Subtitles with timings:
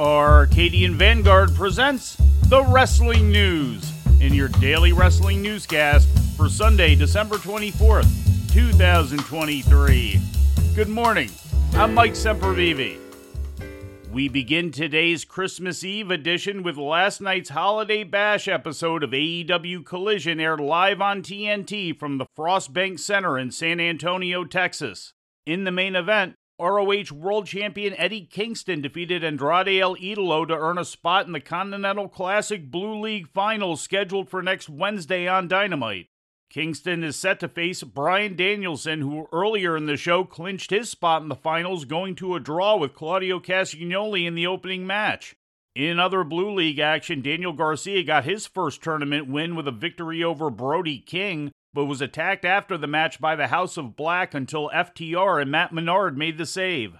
[0.00, 2.16] Arcadian Vanguard presents
[2.46, 6.08] the Wrestling News in your daily wrestling newscast
[6.38, 8.08] for Sunday, December 24th,
[8.50, 10.18] 2023.
[10.74, 11.28] Good morning.
[11.74, 12.98] I'm Mike Sempervive.
[14.10, 20.40] We begin today's Christmas Eve edition with last night's Holiday Bash episode of AEW Collision
[20.40, 25.12] aired live on TNT from the Frost Bank Center in San Antonio, Texas.
[25.44, 30.76] In the main event, ROH World Champion Eddie Kingston defeated Andrade El Idolo to earn
[30.76, 36.08] a spot in the Continental Classic Blue League Finals scheduled for next Wednesday on Dynamite.
[36.50, 41.22] Kingston is set to face Bryan Danielson, who earlier in the show clinched his spot
[41.22, 45.36] in the finals, going to a draw with Claudio Castagnoli in the opening match.
[45.74, 50.22] In other Blue League action, Daniel Garcia got his first tournament win with a victory
[50.22, 54.70] over Brody King, but was attacked after the match by the House of Black until
[54.70, 56.96] FTR and Matt Menard made the save.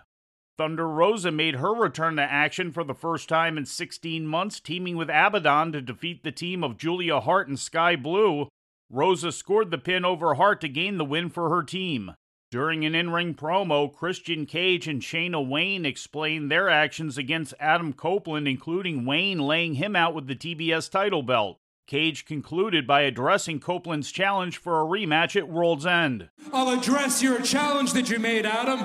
[0.58, 4.96] Thunder Rosa made her return to action for the first time in 16 months, teaming
[4.96, 8.48] with Abaddon to defeat the team of Julia Hart and Sky Blue,
[8.90, 12.12] Rosa scored the pin over Hart to gain the win for her team.
[12.50, 17.92] During an in ring promo, Christian Cage and Shayna Wayne explained their actions against Adam
[17.92, 21.58] Copeland, including Wayne laying him out with the TBS title belt.
[21.90, 26.28] Cage concluded by addressing Copeland's challenge for a rematch at World's End.
[26.52, 28.78] I'll address your challenge that you made, Adam.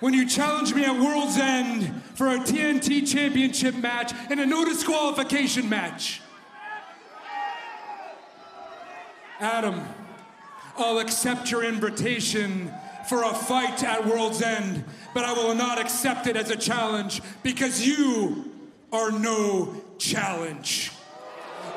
[0.00, 4.62] When you challenged me at World's End for a TNT Championship match and a no
[4.62, 6.20] disqualification match.
[9.40, 9.80] Adam,
[10.76, 12.70] I'll accept your invitation
[13.08, 17.22] for a fight at World's End, but I will not accept it as a challenge
[17.42, 18.52] because you
[18.92, 20.92] are no challenge.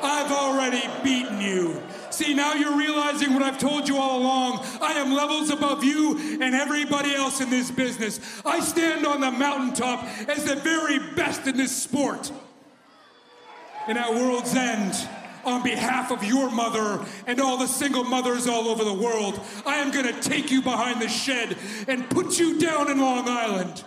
[0.02, 1.82] I've already beaten you.
[2.10, 4.64] See, now you're realizing what I've told you all along.
[4.80, 8.20] I am levels above you and everybody else in this business.
[8.44, 12.32] I stand on the mountaintop as the very best in this sport.
[13.86, 14.94] And at World's End,
[15.44, 19.76] on behalf of your mother and all the single mothers all over the world, I
[19.76, 23.84] am going to take you behind the shed and put you down in Long Island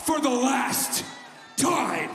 [0.00, 1.04] for the last
[1.56, 2.10] time.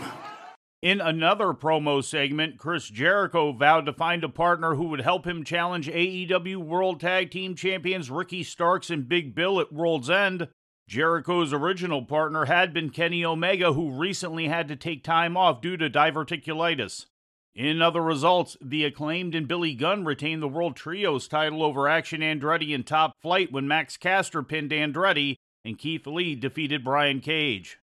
[0.83, 5.43] In another promo segment, Chris Jericho vowed to find a partner who would help him
[5.43, 10.49] challenge AEW World Tag Team Champions Ricky Starks and Big Bill at World's End.
[10.87, 15.77] Jericho's original partner had been Kenny Omega, who recently had to take time off due
[15.77, 17.07] to diverticulitis.
[17.55, 22.21] In other results, the acclaimed and Billy Gunn retained the World Trios title over Action
[22.21, 27.79] Andretti and Top Flight when Max Caster pinned Andretti and Keith Lee defeated Brian Cage.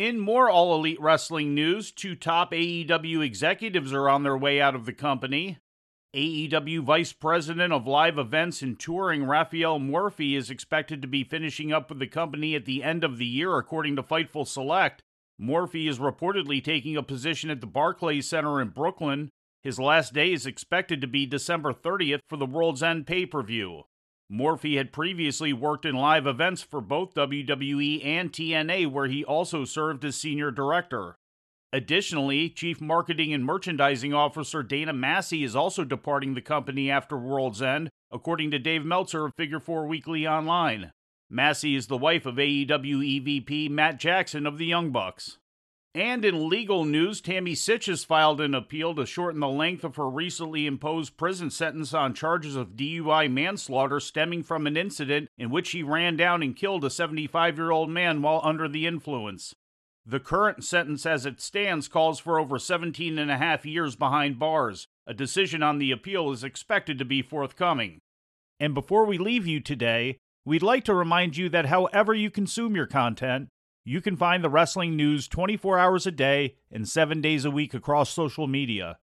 [0.00, 4.74] In more All Elite Wrestling news, two top AEW executives are on their way out
[4.74, 5.58] of the company.
[6.16, 11.70] AEW Vice President of Live Events and Touring Rafael Morffi is expected to be finishing
[11.70, 15.02] up with the company at the end of the year, according to Fightful Select.
[15.38, 19.28] Morffi is reportedly taking a position at the Barclays Center in Brooklyn.
[19.62, 23.42] His last day is expected to be December 30th for the World's End pay per
[23.42, 23.82] view.
[24.30, 29.64] Morffi had previously worked in live events for both WWE and TNA, where he also
[29.64, 31.16] served as senior director.
[31.72, 37.62] Additionally, Chief Marketing and Merchandising Officer Dana Massie is also departing the company after World's
[37.62, 40.92] End, according to Dave Meltzer of Figure 4 Weekly Online.
[41.28, 45.38] Massie is the wife of AEW EVP Matt Jackson of the Young Bucks.
[45.94, 49.96] And in legal news, Tammy Sytch has filed an appeal to shorten the length of
[49.96, 55.50] her recently imposed prison sentence on charges of DUI manslaughter stemming from an incident in
[55.50, 59.52] which she ran down and killed a 75 year old man while under the influence.
[60.06, 64.38] The current sentence as it stands calls for over 17 and a half years behind
[64.38, 64.86] bars.
[65.08, 67.98] A decision on the appeal is expected to be forthcoming.
[68.60, 72.74] And before we leave you today, We'd like to remind you that however you consume
[72.74, 73.48] your content,
[73.84, 77.74] you can find the wrestling news 24 hours a day and 7 days a week
[77.74, 78.98] across social media.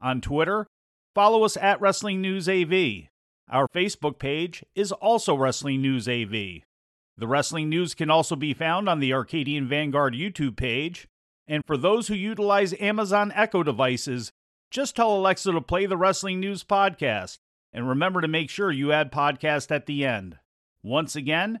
[0.00, 0.66] On Twitter,
[1.14, 3.08] follow us at Wrestling News AV.
[3.48, 6.62] Our Facebook page is also Wrestling News AV.
[7.18, 11.08] The Wrestling News can also be found on the Arcadian Vanguard YouTube page.
[11.48, 14.32] And for those who utilize Amazon Echo devices,
[14.70, 17.38] just tell Alexa to play the Wrestling News podcast.
[17.72, 20.38] And remember to make sure you add podcast at the end.
[20.82, 21.60] Once again,